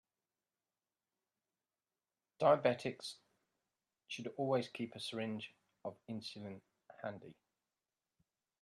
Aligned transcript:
Diabetics 2.41 3.17
should 4.07 4.31
always 4.35 4.67
keep 4.67 4.95
a 4.95 4.99
syringe 4.99 5.53
of 5.85 5.95
insulin 6.09 6.61
handy. 7.03 7.35